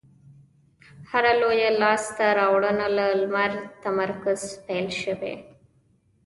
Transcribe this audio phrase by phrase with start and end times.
[1.11, 3.05] هره لویه لاستهراوړنه له
[3.83, 5.33] تمرکز پیل شوې.